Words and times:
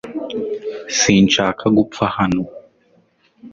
Sinshaka 0.97 1.65
gupfa 1.77 2.03
hano. 2.17 2.43